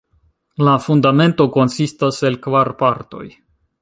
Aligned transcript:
La 0.67 0.71
Fundamento 0.85 1.47
konsistas 1.57 2.21
el 2.31 2.39
kvar 2.47 2.73
partoj. 2.81 3.25